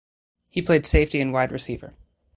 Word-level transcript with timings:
He 0.49 0.63
played 0.63 0.87
safety 0.87 1.21
and 1.21 1.31
wide 1.31 1.51
receiver. 1.51 1.93